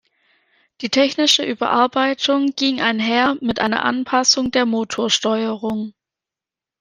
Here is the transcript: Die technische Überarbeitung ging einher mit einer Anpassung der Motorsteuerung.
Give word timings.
Die 0.81 0.89
technische 0.89 1.43
Überarbeitung 1.45 2.55
ging 2.55 2.81
einher 2.81 3.37
mit 3.39 3.59
einer 3.59 3.85
Anpassung 3.85 4.49
der 4.49 4.65
Motorsteuerung. 4.65 5.93